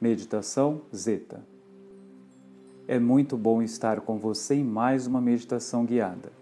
Meditação 0.00 0.82
Zeta. 0.94 1.40
É 2.86 2.98
muito 2.98 3.36
bom 3.36 3.62
estar 3.62 4.00
com 4.00 4.18
você 4.18 4.56
em 4.56 4.64
mais 4.64 5.06
uma 5.06 5.20
meditação 5.20 5.84
guiada. 5.84 6.32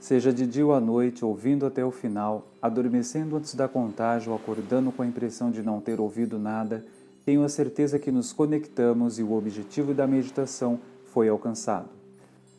Seja 0.00 0.32
de 0.32 0.44
dia 0.44 0.66
ou 0.66 0.74
à 0.74 0.80
noite, 0.80 1.24
ouvindo 1.24 1.64
até 1.64 1.84
o 1.84 1.92
final, 1.92 2.48
adormecendo 2.60 3.36
antes 3.36 3.54
da 3.54 3.68
contagem 3.68 4.28
ou 4.28 4.34
acordando 4.34 4.90
com 4.90 5.02
a 5.02 5.06
impressão 5.06 5.52
de 5.52 5.62
não 5.62 5.80
ter 5.80 6.00
ouvido 6.00 6.38
nada, 6.38 6.84
tenho 7.24 7.44
a 7.44 7.48
certeza 7.48 7.98
que 7.98 8.10
nos 8.10 8.32
conectamos 8.32 9.18
e 9.18 9.22
o 9.22 9.34
objetivo 9.34 9.94
da 9.94 10.06
meditação 10.06 10.80
foi 11.04 11.28
alcançado. 11.28 11.88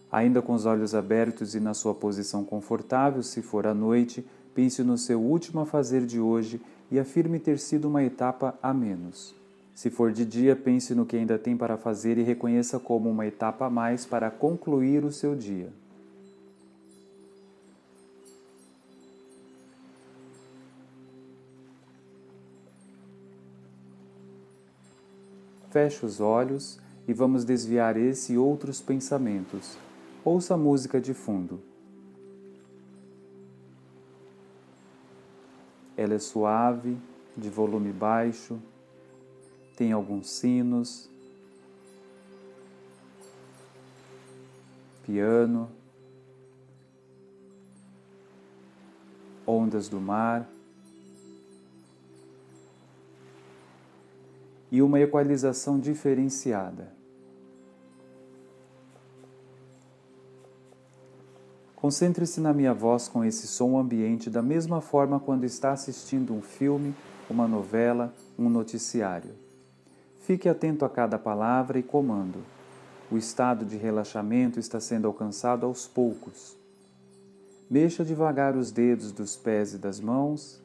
Ainda 0.09 0.41
com 0.41 0.54
os 0.54 0.66
olhos 0.66 0.95
abertos 0.95 1.55
e 1.55 1.59
na 1.59 1.73
sua 1.73 1.93
posição 1.93 2.45
confortável, 2.45 3.21
se 3.21 3.41
for 3.41 3.68
à 3.68 3.73
noite, 3.73 4.25
pense 4.55 4.82
no 4.82 4.98
seu 4.98 5.21
último 5.21 5.59
a 5.59 5.65
fazer 5.65 6.05
de 6.05 6.21
hoje 6.21 6.61
e 6.89 6.97
afirme 6.97 7.37
ter 7.37 7.59
sido 7.59 7.89
uma 7.89 8.04
etapa 8.04 8.57
a 8.63 8.73
menos. 8.73 9.40
Se 9.81 9.89
for 9.89 10.11
de 10.11 10.23
dia, 10.23 10.55
pense 10.55 10.93
no 10.93 11.07
que 11.07 11.17
ainda 11.17 11.39
tem 11.39 11.57
para 11.57 11.75
fazer 11.75 12.15
e 12.19 12.21
reconheça 12.21 12.79
como 12.79 13.09
uma 13.09 13.25
etapa 13.25 13.65
a 13.65 13.69
mais 13.71 14.05
para 14.05 14.29
concluir 14.29 15.04
o 15.04 15.11
seu 15.11 15.35
dia. 15.35 15.73
Feche 25.71 26.05
os 26.05 26.21
olhos 26.21 26.79
e 27.07 27.11
vamos 27.11 27.43
desviar 27.43 27.97
esse 27.97 28.33
e 28.33 28.37
outros 28.37 28.79
pensamentos. 28.79 29.79
Ouça 30.23 30.54
a 30.54 30.57
música 30.57 31.01
de 31.01 31.15
fundo. 31.15 31.59
Ela 35.97 36.13
é 36.13 36.19
suave, 36.19 36.95
de 37.35 37.49
volume 37.49 37.91
baixo 37.91 38.61
tem 39.75 39.91
alguns 39.91 40.30
sinos, 40.30 41.09
piano, 45.03 45.69
ondas 49.45 49.89
do 49.89 50.00
mar 50.00 50.47
e 54.72 54.81
uma 54.81 55.00
equalização 55.00 55.80
diferenciada. 55.80 56.94
Concentre-se 61.75 62.39
na 62.39 62.53
minha 62.53 62.73
voz 62.73 63.08
com 63.08 63.25
esse 63.25 63.47
som 63.47 63.78
ambiente 63.78 64.30
da 64.30 64.41
mesma 64.41 64.81
forma 64.81 65.19
quando 65.19 65.45
está 65.45 65.72
assistindo 65.72 66.31
um 66.31 66.41
filme, 66.41 66.94
uma 67.28 67.47
novela, 67.47 68.13
um 68.38 68.50
noticiário. 68.50 69.41
Fique 70.22 70.47
atento 70.47 70.86
a 70.86 70.89
cada 70.89 71.17
palavra 71.17 71.80
e 71.80 71.83
comando. 71.83 72.44
O 73.11 73.17
estado 73.17 73.66
de 73.66 73.75
relaxamento 73.75 74.59
está 74.59 74.80
sendo 74.80 75.08
alcançado 75.08 75.66
aos 75.66 75.88
poucos. 75.88 76.55
Mexa 77.69 78.05
devagar 78.05 78.55
os 78.55 78.72
dedos 78.72 79.11
dos 79.11 79.36
pés 79.36 79.73
e 79.73 79.78
das 79.78 80.00
mãos. 80.00 80.61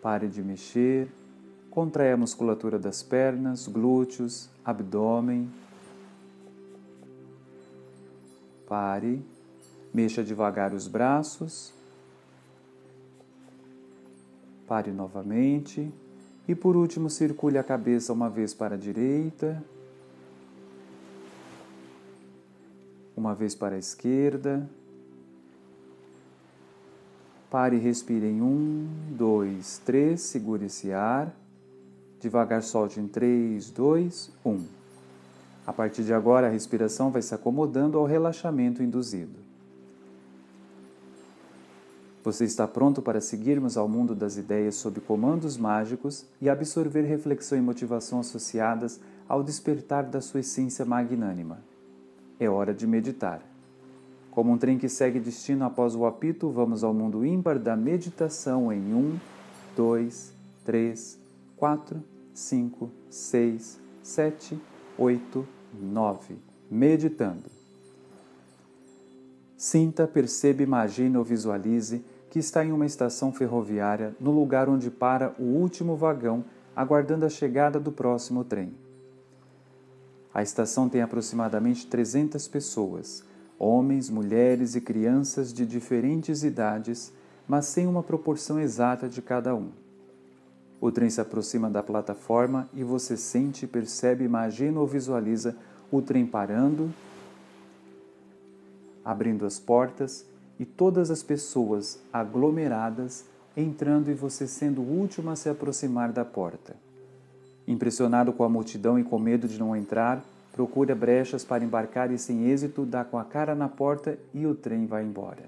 Pare 0.00 0.28
de 0.28 0.42
mexer. 0.42 1.10
Contraia 1.70 2.14
a 2.14 2.16
musculatura 2.16 2.78
das 2.78 3.02
pernas, 3.02 3.66
glúteos, 3.66 4.48
abdômen. 4.64 5.50
Pare. 8.66 9.22
Mexa 9.92 10.22
devagar 10.22 10.72
os 10.72 10.86
braços. 10.86 11.74
Pare 14.68 14.92
novamente. 14.92 15.92
E 16.50 16.54
por 16.56 16.76
último, 16.76 17.08
circule 17.08 17.58
a 17.58 17.62
cabeça 17.62 18.12
uma 18.12 18.28
vez 18.28 18.52
para 18.52 18.74
a 18.74 18.76
direita, 18.76 19.62
uma 23.16 23.36
vez 23.36 23.54
para 23.54 23.76
a 23.76 23.78
esquerda. 23.78 24.68
Pare 27.48 27.76
e 27.76 27.78
respire 27.78 28.26
em 28.26 28.42
um, 28.42 28.88
dois, 29.10 29.80
três. 29.86 30.22
Segure 30.22 30.64
esse 30.64 30.92
ar. 30.92 31.32
Devagar 32.18 32.64
solte 32.64 32.98
em 32.98 33.06
três, 33.06 33.70
dois, 33.70 34.32
um. 34.44 34.64
A 35.64 35.72
partir 35.72 36.02
de 36.02 36.12
agora, 36.12 36.48
a 36.48 36.50
respiração 36.50 37.12
vai 37.12 37.22
se 37.22 37.32
acomodando 37.32 37.96
ao 37.96 38.06
relaxamento 38.06 38.82
induzido. 38.82 39.38
Você 42.22 42.44
está 42.44 42.68
pronto 42.68 43.00
para 43.00 43.20
seguirmos 43.20 43.78
ao 43.78 43.88
mundo 43.88 44.14
das 44.14 44.36
ideias 44.36 44.74
sob 44.74 45.00
comandos 45.00 45.56
mágicos 45.56 46.26
e 46.40 46.50
absorver 46.50 47.02
reflexão 47.02 47.56
e 47.56 47.62
motivação 47.62 48.20
associadas 48.20 49.00
ao 49.26 49.42
despertar 49.42 50.04
da 50.04 50.20
sua 50.20 50.40
essência 50.40 50.84
magnânima. 50.84 51.60
É 52.38 52.48
hora 52.48 52.74
de 52.74 52.86
meditar. 52.86 53.40
Como 54.30 54.52
um 54.52 54.58
trem 54.58 54.78
que 54.78 54.88
segue 54.88 55.18
destino 55.18 55.64
após 55.64 55.94
o 55.94 56.04
apito, 56.04 56.50
vamos 56.50 56.84
ao 56.84 56.92
mundo 56.92 57.24
ímpar 57.24 57.58
da 57.58 57.74
meditação 57.74 58.70
em 58.70 58.94
1, 58.94 59.18
2, 59.74 60.32
3, 60.64 61.18
4, 61.56 62.02
5, 62.34 62.90
6, 63.08 63.80
7, 64.02 64.60
8, 64.98 65.48
9. 65.74 66.36
Meditando. 66.70 67.59
Sinta, 69.60 70.08
perceba, 70.08 70.62
imagine 70.62 71.18
ou 71.18 71.22
visualize 71.22 72.02
que 72.30 72.38
está 72.38 72.64
em 72.64 72.72
uma 72.72 72.86
estação 72.86 73.30
ferroviária 73.30 74.16
no 74.18 74.30
lugar 74.30 74.70
onde 74.70 74.90
para 74.90 75.34
o 75.38 75.42
último 75.42 75.94
vagão, 75.96 76.42
aguardando 76.74 77.26
a 77.26 77.28
chegada 77.28 77.78
do 77.78 77.92
próximo 77.92 78.42
trem. 78.42 78.72
A 80.32 80.42
estação 80.42 80.88
tem 80.88 81.02
aproximadamente 81.02 81.86
300 81.88 82.48
pessoas, 82.48 83.22
homens, 83.58 84.08
mulheres 84.08 84.76
e 84.76 84.80
crianças 84.80 85.52
de 85.52 85.66
diferentes 85.66 86.42
idades, 86.42 87.12
mas 87.46 87.66
sem 87.66 87.86
uma 87.86 88.02
proporção 88.02 88.58
exata 88.58 89.10
de 89.10 89.20
cada 89.20 89.54
um. 89.54 89.68
O 90.80 90.90
trem 90.90 91.10
se 91.10 91.20
aproxima 91.20 91.68
da 91.68 91.82
plataforma 91.82 92.66
e 92.72 92.82
você 92.82 93.14
sente, 93.14 93.66
percebe, 93.66 94.24
imagina 94.24 94.80
ou 94.80 94.86
visualiza 94.86 95.54
o 95.92 96.00
trem 96.00 96.24
parando, 96.24 96.90
abrindo 99.04 99.46
as 99.46 99.58
portas 99.58 100.24
e 100.58 100.64
todas 100.64 101.10
as 101.10 101.22
pessoas 101.22 101.98
aglomeradas 102.12 103.24
entrando 103.56 104.10
e 104.10 104.14
você 104.14 104.46
sendo 104.46 104.80
o 104.80 104.98
último 105.00 105.30
a 105.30 105.36
se 105.36 105.48
aproximar 105.48 106.12
da 106.12 106.24
porta. 106.24 106.76
Impressionado 107.66 108.32
com 108.32 108.44
a 108.44 108.48
multidão 108.48 108.98
e 108.98 109.04
com 109.04 109.18
medo 109.18 109.46
de 109.48 109.58
não 109.58 109.76
entrar, 109.76 110.22
procura 110.52 110.94
brechas 110.94 111.44
para 111.44 111.64
embarcar 111.64 112.10
e 112.10 112.18
sem 112.18 112.50
êxito 112.50 112.84
dá 112.84 113.04
com 113.04 113.18
a 113.18 113.24
cara 113.24 113.54
na 113.54 113.68
porta 113.68 114.18
e 114.34 114.46
o 114.46 114.54
trem 114.54 114.86
vai 114.86 115.04
embora. 115.04 115.44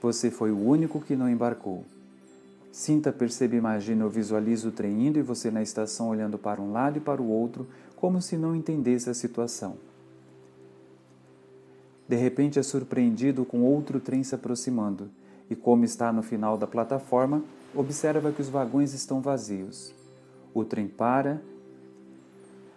Você 0.00 0.30
foi 0.30 0.52
o 0.52 0.58
único 0.58 1.00
que 1.00 1.16
não 1.16 1.28
embarcou. 1.28 1.84
Sinta, 2.70 3.10
perceba, 3.10 3.56
imagine 3.56 4.02
ou 4.02 4.10
visualize 4.10 4.66
o 4.66 4.70
trem 4.70 5.08
indo 5.08 5.18
e 5.18 5.22
você 5.22 5.50
na 5.50 5.62
estação 5.62 6.08
olhando 6.08 6.38
para 6.38 6.60
um 6.60 6.72
lado 6.72 6.98
e 6.98 7.00
para 7.00 7.20
o 7.20 7.28
outro, 7.28 7.66
como 7.96 8.22
se 8.22 8.36
não 8.36 8.54
entendesse 8.54 9.10
a 9.10 9.14
situação. 9.14 9.76
De 12.08 12.16
repente 12.16 12.58
é 12.58 12.62
surpreendido 12.62 13.44
com 13.44 13.60
outro 13.60 14.00
trem 14.00 14.24
se 14.24 14.34
aproximando, 14.34 15.10
e 15.50 15.54
como 15.54 15.84
está 15.84 16.10
no 16.10 16.22
final 16.22 16.56
da 16.56 16.66
plataforma, 16.66 17.44
observa 17.74 18.32
que 18.32 18.40
os 18.40 18.48
vagões 18.48 18.94
estão 18.94 19.20
vazios. 19.20 19.92
O 20.54 20.64
trem 20.64 20.88
para, 20.88 21.40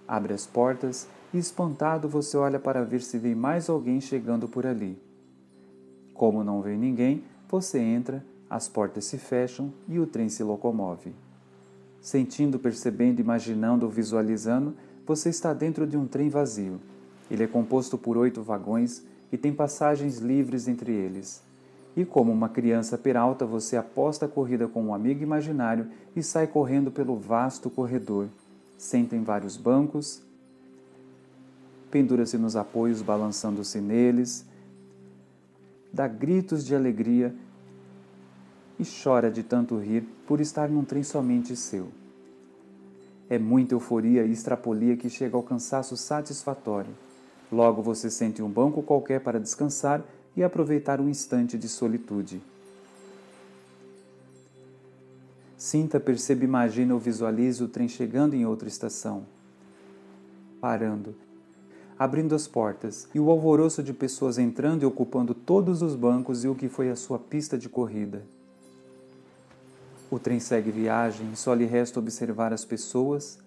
abre 0.06 0.34
as 0.34 0.46
portas 0.46 1.08
e, 1.34 1.38
espantado, 1.38 2.10
você 2.10 2.36
olha 2.36 2.60
para 2.60 2.84
ver 2.84 3.02
se 3.02 3.18
vê 3.18 3.34
mais 3.34 3.70
alguém 3.70 4.02
chegando 4.02 4.50
por 4.50 4.66
ali. 4.66 5.02
Como 6.14 6.44
não 6.44 6.62
vê 6.62 6.76
ninguém, 6.76 7.24
você 7.50 7.80
entra, 7.80 8.24
as 8.50 8.68
portas 8.68 9.06
se 9.06 9.18
fecham 9.18 9.72
e 9.88 9.98
o 9.98 10.06
trem 10.06 10.28
se 10.28 10.44
locomove. 10.44 11.14
Sentindo, 12.02 12.60
percebendo, 12.60 13.22
imaginando 13.22 13.86
ou 13.86 13.92
visualizando, 13.92 14.76
você 15.06 15.30
está 15.30 15.54
dentro 15.54 15.88
de 15.88 15.96
um 15.96 16.06
trem 16.06 16.28
vazio. 16.28 16.82
Ele 17.30 17.44
é 17.44 17.48
composto 17.48 17.98
por 17.98 18.18
oito 18.18 18.42
vagões 18.42 19.06
e 19.32 19.38
tem 19.38 19.54
passagens 19.54 20.18
livres 20.18 20.68
entre 20.68 20.92
eles. 20.92 21.42
E 21.96 22.06
como 22.06 22.32
uma 22.32 22.50
criança 22.50 22.98
peralta, 22.98 23.46
você 23.46 23.78
aposta 23.78 24.26
a 24.26 24.30
corrida 24.30 24.68
com 24.68 24.84
um 24.84 24.94
amigo 24.94 25.24
imaginário 25.24 25.88
e 26.16 26.22
sai 26.22 26.48
correndo 26.48 26.92
pelo 26.92 27.18
vasto 27.18 27.70
corredor. 27.70 28.28
Senta 28.78 29.16
em 29.16 29.24
vários 29.24 29.58
bancos, 29.58 30.22
pendura-se 31.90 32.38
nos 32.38 32.56
apoios, 32.56 33.02
balançando-se 33.02 33.80
neles, 33.80 34.46
dá 35.92 36.08
gritos 36.08 36.66
de 36.66 36.74
alegria 36.74 37.36
e 38.80 38.84
chora 38.86 39.30
de 39.30 39.44
tanto 39.44 39.78
rir 39.78 40.08
por 40.26 40.40
estar 40.42 40.70
num 40.70 40.84
trem 40.84 41.04
somente 41.04 41.56
seu. 41.56 41.90
É 43.30 43.38
muita 43.38 43.76
euforia 43.76 44.26
e 44.26 44.32
extrapolia 44.32 44.98
que 44.98 45.10
chega 45.10 45.36
ao 45.38 45.44
cansaço 45.44 45.96
satisfatório 45.96 46.94
Logo 47.52 47.82
você 47.82 48.10
sente 48.10 48.42
um 48.42 48.50
banco 48.50 48.82
qualquer 48.82 49.20
para 49.20 49.40
descansar 49.40 50.04
e 50.36 50.44
aproveitar 50.44 51.02
um 51.02 51.10
instante 51.10 51.58
de 51.58 51.68
solitude. 51.68 52.42
Sinta, 55.58 56.00
perceba, 56.00 56.44
imagine 56.44 56.92
ou 56.92 56.98
visualize 56.98 57.64
o 57.64 57.68
trem 57.68 57.88
chegando 57.88 58.34
em 58.34 58.46
outra 58.46 58.68
estação, 58.68 59.26
parando, 60.60 61.14
abrindo 62.00 62.34
as 62.34 62.48
portas 62.48 63.08
e 63.14 63.20
o 63.20 63.30
alvoroço 63.30 63.84
de 63.84 63.94
pessoas 63.94 64.40
entrando 64.40 64.84
e 64.84 64.86
ocupando 64.86 65.36
todos 65.36 65.82
os 65.82 65.94
bancos 65.96 66.44
e 66.44 66.48
o 66.48 66.56
que 66.56 66.68
foi 66.68 66.90
a 66.90 66.96
sua 66.96 67.20
pista 67.20 67.58
de 67.58 67.70
corrida. 67.70 68.24
O 70.10 70.18
trem 70.18 70.40
segue 70.40 70.72
viagem 70.72 71.36
só 71.36 71.54
lhe 71.54 71.66
resta 71.66 72.00
observar 72.00 72.52
as 72.52 72.66
pessoas, 72.66 73.38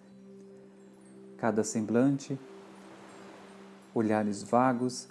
cada 1.37 1.65
semblante, 1.65 2.39
olhares 3.95 4.43
vagos 4.43 5.09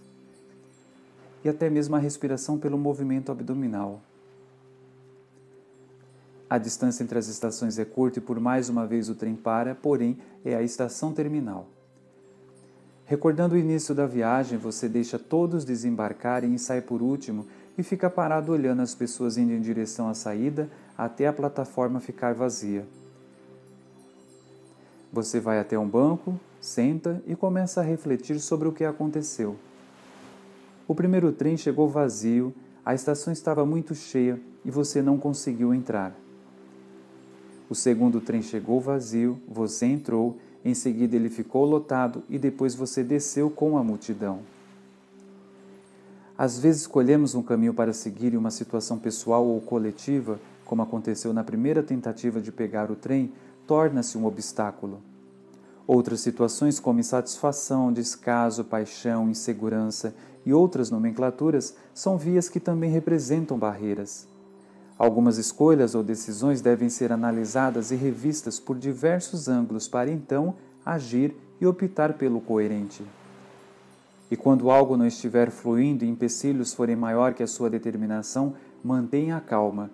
e 1.44 1.50
até 1.50 1.69
mesmo 1.69 1.95
a 1.95 2.00
respiração 2.00 2.57
pelo 2.57 2.77
movimento 2.77 3.31
abdominal. 3.31 4.01
A 6.50 6.57
distância 6.57 7.03
entre 7.03 7.18
as 7.18 7.27
estações 7.27 7.80
é 7.80 7.85
curta 7.85 8.19
e 8.19 8.21
por 8.21 8.39
mais 8.39 8.69
uma 8.69 8.85
vez 8.85 9.09
o 9.09 9.15
trem 9.15 9.35
para, 9.35 9.74
porém 9.74 10.18
é 10.45 10.56
a 10.56 10.62
estação 10.62 11.12
terminal. 11.12 11.68
Recordando 13.06 13.56
o 13.56 13.57
início 13.57 13.94
da 13.94 14.06
viagem, 14.06 14.57
você 14.57 14.88
deixa 14.88 15.19
todos 15.19 15.65
desembarcarem 15.65 16.53
e 16.53 16.59
sai 16.59 16.81
por 16.81 17.01
último 17.01 17.47
e 17.77 17.83
fica 17.83 18.09
parado 18.09 18.51
olhando 18.51 18.81
as 18.81 18.94
pessoas 18.94 19.38
indo 19.38 19.51
em 19.51 19.62
direção 19.62 20.07
à 20.07 20.13
saída 20.13 20.69
até 20.97 21.27
a 21.27 21.33
plataforma 21.33 22.00
ficar 22.00 22.33
vazia. 22.33 22.88
Você 25.13 25.39
vai 25.39 25.60
até 25.60 25.77
um 25.77 25.88
banco, 25.88 26.39
senta 26.60 27.21
e 27.27 27.36
começa 27.36 27.81
a 27.81 27.83
refletir 27.83 28.39
sobre 28.39 28.68
o 28.68 28.71
que 28.71 28.83
aconteceu. 28.83 29.56
O 30.88 30.95
primeiro 30.95 31.31
trem 31.31 31.56
chegou 31.56 31.88
vazio, 31.88 32.51
a 32.83 32.95
estação 32.95 33.31
estava 33.31 33.63
muito 33.63 33.94
cheia 33.94 34.42
e 34.65 34.71
você 34.71 35.04
não 35.04 35.19
conseguiu 35.19 35.71
entrar. 35.71 36.15
O 37.69 37.75
segundo 37.75 38.19
trem 38.19 38.42
chegou 38.42 38.81
vazio, 38.81 39.39
você 39.48 39.86
entrou, 39.86 40.39
em 40.65 40.74
seguida 40.74 41.15
ele 41.15 41.30
ficou 41.30 41.63
lotado 41.63 42.24
e 42.27 42.39
depois 42.39 42.74
você 42.74 43.04
desceu 43.04 43.51
com 43.51 43.77
a 43.77 43.83
multidão. 43.83 44.39
Às 46.36 46.57
vezes 46.57 46.81
escolhemos 46.81 47.36
um 47.36 47.44
caminho 47.44 47.74
para 47.75 47.94
seguir 47.94 48.33
em 48.33 48.38
uma 48.38 48.50
situação 48.50 48.98
pessoal 48.98 49.45
ou 49.45 49.62
coletiva, 49.62 50.39
como 50.65 50.81
aconteceu 50.81 51.31
na 51.31 51.44
primeira 51.44 51.83
tentativa 51.83 52.42
de 52.42 52.51
pegar 52.51 52.89
o 52.89 52.95
trem, 52.95 53.31
torna-se 53.68 54.18
um 54.18 54.25
obstáculo. 54.25 55.01
Outras 55.86 56.21
situações, 56.21 56.80
como 56.80 57.00
insatisfação, 57.00 57.92
descaso, 57.92 58.63
paixão, 58.63 59.30
insegurança 59.30 60.15
e 60.45 60.54
outras 60.54 60.89
nomenclaturas, 60.89 61.75
são 61.94 62.18
vias 62.18 62.48
que 62.48 62.60
também 62.60 62.89
representam 62.89 63.57
barreiras. 63.57 64.27
Algumas 64.98 65.38
escolhas 65.38 65.95
ou 65.95 66.04
decisões 66.04 66.62
devem 66.62 66.88
ser 66.88 67.12
analisadas 67.12 67.92
e 67.92 67.95
revistas 67.95 68.60
por 68.60 68.77
diversos 68.77 69.48
ângulos 69.48 69.88
para 69.88 70.10
então 70.10 70.56
agir 70.86 71.36
e 71.60 71.65
optar 71.65 72.13
pelo 72.13 72.39
coerente. 72.39 73.04
E 74.30 74.38
quando 74.38 74.71
algo 74.71 74.95
não 74.95 75.06
estiver 75.06 75.50
fluindo 75.50 76.06
e 76.06 76.10
empecilhos 76.10 76.74
forem 76.74 76.95
maior 76.95 77.33
que 77.33 77.44
a 77.44 77.48
sua 77.48 77.69
determinação, 77.69 78.54
mantenha 78.83 79.38
a 79.38 79.42
calma. 79.42 79.92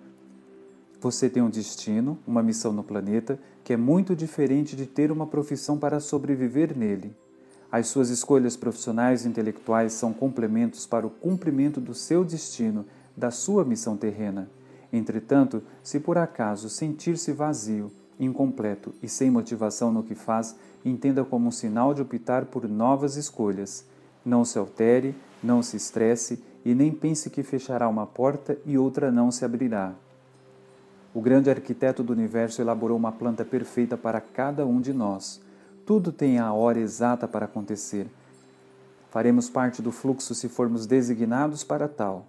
Você 1.00 1.30
tem 1.30 1.42
um 1.42 1.48
destino, 1.48 2.18
uma 2.26 2.42
missão 2.42 2.74
no 2.74 2.84
planeta, 2.84 3.38
que 3.64 3.72
é 3.72 3.76
muito 3.76 4.14
diferente 4.14 4.76
de 4.76 4.84
ter 4.84 5.10
uma 5.10 5.26
profissão 5.26 5.78
para 5.78 5.98
sobreviver 5.98 6.76
nele. 6.76 7.16
As 7.72 7.86
suas 7.86 8.10
escolhas 8.10 8.54
profissionais 8.54 9.24
e 9.24 9.28
intelectuais 9.28 9.94
são 9.94 10.12
complementos 10.12 10.86
para 10.86 11.06
o 11.06 11.10
cumprimento 11.10 11.80
do 11.80 11.94
seu 11.94 12.22
destino, 12.22 12.84
da 13.16 13.30
sua 13.30 13.64
missão 13.64 13.96
terrena. 13.96 14.50
Entretanto, 14.92 15.62
se 15.82 15.98
por 15.98 16.18
acaso 16.18 16.68
sentir-se 16.68 17.32
vazio, 17.32 17.90
incompleto 18.18 18.92
e 19.02 19.08
sem 19.08 19.30
motivação 19.30 19.90
no 19.90 20.02
que 20.02 20.14
faz, 20.14 20.54
entenda 20.84 21.24
como 21.24 21.48
um 21.48 21.52
sinal 21.52 21.94
de 21.94 22.02
optar 22.02 22.44
por 22.44 22.68
novas 22.68 23.16
escolhas. 23.16 23.86
Não 24.22 24.44
se 24.44 24.58
altere, 24.58 25.14
não 25.42 25.62
se 25.62 25.78
estresse 25.78 26.44
e 26.62 26.74
nem 26.74 26.92
pense 26.92 27.30
que 27.30 27.42
fechará 27.42 27.88
uma 27.88 28.06
porta 28.06 28.58
e 28.66 28.76
outra 28.76 29.10
não 29.10 29.30
se 29.30 29.46
abrirá. 29.46 29.94
O 31.12 31.20
grande 31.20 31.50
arquiteto 31.50 32.04
do 32.04 32.12
universo 32.12 32.62
elaborou 32.62 32.96
uma 32.96 33.10
planta 33.10 33.44
perfeita 33.44 33.96
para 33.96 34.20
cada 34.20 34.64
um 34.64 34.80
de 34.80 34.92
nós. 34.92 35.40
Tudo 35.84 36.12
tem 36.12 36.38
a 36.38 36.52
hora 36.52 36.78
exata 36.78 37.26
para 37.26 37.46
acontecer. 37.46 38.06
Faremos 39.10 39.50
parte 39.50 39.82
do 39.82 39.90
fluxo 39.90 40.36
se 40.36 40.48
formos 40.48 40.86
designados 40.86 41.64
para 41.64 41.88
tal. 41.88 42.26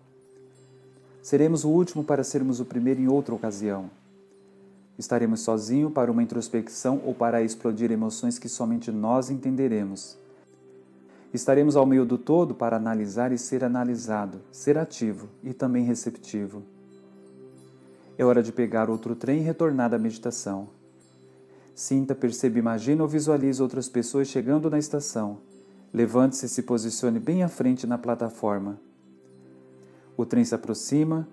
Seremos 1.21 1.63
o 1.63 1.69
último 1.69 2.03
para 2.03 2.23
sermos 2.23 2.59
o 2.59 2.65
primeiro 2.65 2.99
em 2.99 3.07
outra 3.07 3.35
ocasião. 3.35 3.87
Estaremos 4.97 5.41
sozinhos 5.41 5.93
para 5.93 6.11
uma 6.11 6.23
introspecção 6.23 6.99
ou 7.05 7.13
para 7.13 7.43
explodir 7.43 7.91
emoções 7.91 8.39
que 8.39 8.49
somente 8.49 8.91
nós 8.91 9.29
entenderemos. 9.29 10.17
Estaremos 11.31 11.75
ao 11.75 11.85
meio 11.85 12.03
do 12.03 12.17
todo 12.17 12.55
para 12.55 12.77
analisar 12.77 13.31
e 13.31 13.37
ser 13.37 13.63
analisado, 13.63 14.41
ser 14.51 14.77
ativo 14.79 15.29
e 15.43 15.53
também 15.53 15.85
receptivo. 15.85 16.63
É 18.21 18.23
hora 18.23 18.43
de 18.43 18.51
pegar 18.51 18.87
outro 18.87 19.15
trem 19.15 19.39
e 19.39 19.43
retornar 19.43 19.95
à 19.95 19.97
meditação. 19.97 20.69
Sinta, 21.73 22.13
perceba, 22.13 22.59
imagine 22.59 23.01
ou 23.01 23.07
visualize 23.07 23.59
outras 23.59 23.89
pessoas 23.89 24.27
chegando 24.27 24.69
na 24.69 24.77
estação. 24.77 25.39
Levante-se 25.91 26.45
e 26.45 26.49
se 26.49 26.61
posicione 26.61 27.19
bem 27.19 27.41
à 27.41 27.47
frente 27.47 27.87
na 27.87 27.97
plataforma. 27.97 28.79
O 30.15 30.23
trem 30.23 30.45
se 30.45 30.53
aproxima, 30.53 31.27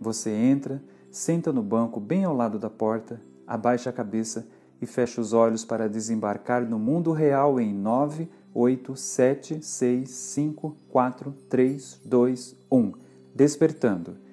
você 0.00 0.30
entra, 0.30 0.82
senta 1.10 1.52
no 1.52 1.62
banco 1.62 2.00
bem 2.00 2.24
ao 2.24 2.34
lado 2.34 2.58
da 2.58 2.70
porta, 2.70 3.20
abaixa 3.46 3.90
a 3.90 3.92
cabeça 3.92 4.48
e 4.80 4.86
fecha 4.86 5.20
os 5.20 5.34
olhos 5.34 5.66
para 5.66 5.86
desembarcar 5.86 6.64
no 6.64 6.78
mundo 6.78 7.12
real 7.12 7.60
em 7.60 7.74
9, 7.74 8.26
8, 8.54 8.96
7, 8.96 9.62
6, 9.62 10.08
5, 10.08 10.76
4, 10.88 11.34
3, 11.50 12.00
2, 12.06 12.56
1. 12.72 12.92
Despertando. 13.34 14.29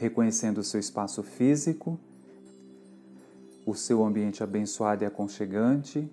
Reconhecendo 0.00 0.58
o 0.58 0.64
seu 0.64 0.80
espaço 0.80 1.22
físico, 1.22 2.00
o 3.66 3.74
seu 3.74 4.02
ambiente 4.02 4.42
abençoado 4.42 5.04
e 5.04 5.06
aconchegante. 5.06 6.10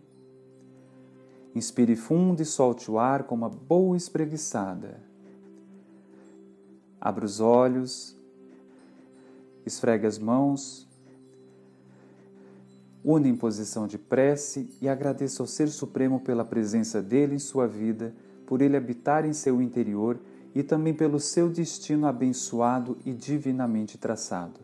Inspire 1.55 1.95
fundo 1.95 2.41
e 2.41 2.45
solte 2.45 2.91
o 2.91 2.99
ar 2.99 3.23
com 3.23 3.33
uma 3.33 3.47
boa 3.47 3.95
espreguiçada. 3.95 4.99
Abra 6.99 7.23
os 7.23 7.39
olhos, 7.39 8.13
esfregue 9.65 10.05
as 10.05 10.19
mãos, 10.19 10.85
une 13.05 13.29
em 13.29 13.37
posição 13.37 13.87
de 13.87 13.97
prece 13.97 14.69
e 14.81 14.89
agradeça 14.89 15.41
ao 15.41 15.47
Ser 15.47 15.69
Supremo 15.69 16.19
pela 16.19 16.43
presença 16.43 17.01
dele 17.01 17.35
em 17.35 17.39
sua 17.39 17.65
vida, 17.65 18.13
por 18.45 18.61
ele 18.61 18.75
habitar 18.75 19.23
em 19.23 19.31
seu 19.31 19.61
interior 19.61 20.19
e 20.57 20.63
também 20.63 20.91
pelo 20.91 21.19
seu 21.19 21.47
destino 21.47 22.07
abençoado 22.07 22.97
e 23.05 23.13
divinamente 23.13 23.95
traçado. 23.95 24.59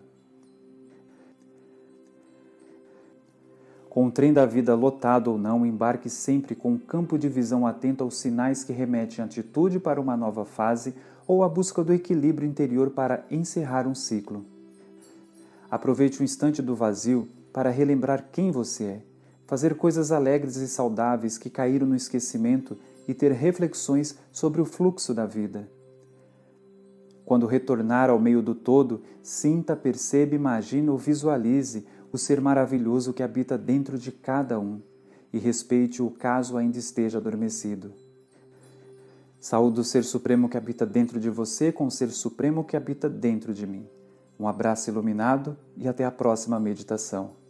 Com 3.91 4.07
o 4.07 4.11
trem 4.11 4.33
da 4.33 4.43
vida 4.43 4.73
lotado 4.73 5.27
ou 5.27 5.37
não, 5.37 5.63
embarque 5.63 6.09
sempre 6.09 6.55
com 6.55 6.71
um 6.71 6.77
campo 6.79 7.15
de 7.15 7.29
visão 7.29 7.67
atento 7.67 8.03
aos 8.03 8.17
sinais 8.17 8.63
que 8.63 8.73
remetem 8.73 9.21
a 9.21 9.25
atitude 9.25 9.79
para 9.79 10.01
uma 10.01 10.17
nova 10.17 10.45
fase 10.45 10.95
ou 11.27 11.43
a 11.43 11.47
busca 11.47 11.83
do 11.83 11.93
equilíbrio 11.93 12.49
interior 12.49 12.89
para 12.89 13.23
encerrar 13.29 13.85
um 13.87 13.93
ciclo. 13.93 14.43
Aproveite 15.69 16.21
o 16.21 16.23
instante 16.23 16.59
do 16.59 16.75
vazio 16.75 17.29
para 17.53 17.69
relembrar 17.69 18.29
quem 18.31 18.49
você 18.49 18.83
é, 18.83 19.01
fazer 19.45 19.75
coisas 19.75 20.11
alegres 20.11 20.55
e 20.55 20.67
saudáveis 20.67 21.37
que 21.37 21.51
caíram 21.51 21.85
no 21.85 21.95
esquecimento 21.95 22.79
e 23.07 23.13
ter 23.13 23.31
reflexões 23.31 24.17
sobre 24.31 24.59
o 24.59 24.65
fluxo 24.65 25.13
da 25.13 25.27
vida. 25.27 25.69
Quando 27.25 27.45
retornar 27.45 28.09
ao 28.09 28.19
meio 28.19 28.41
do 28.41 28.53
todo, 28.53 29.01
sinta, 29.21 29.75
perceba, 29.75 30.35
imagine 30.35 30.89
ou 30.89 30.97
visualize 30.97 31.85
o 32.11 32.17
ser 32.17 32.41
maravilhoso 32.41 33.13
que 33.13 33.23
habita 33.23 33.57
dentro 33.57 33.97
de 33.97 34.11
cada 34.11 34.59
um 34.59 34.81
e 35.31 35.39
respeite-o 35.39 36.11
caso 36.11 36.57
ainda 36.57 36.77
esteja 36.77 37.17
adormecido. 37.17 37.91
Saúde 39.39 39.79
o 39.79 39.83
Ser 39.83 40.03
Supremo 40.03 40.47
que 40.47 40.55
habita 40.55 40.85
dentro 40.85 41.19
de 41.19 41.29
você 41.29 41.71
com 41.71 41.87
o 41.87 41.91
Ser 41.91 42.11
Supremo 42.11 42.63
que 42.63 42.77
habita 42.77 43.09
dentro 43.09 43.53
de 43.53 43.65
mim. 43.65 43.85
Um 44.39 44.47
abraço 44.47 44.89
iluminado 44.89 45.57
e 45.75 45.87
até 45.87 46.05
a 46.05 46.11
próxima 46.11 46.59
meditação. 46.59 47.42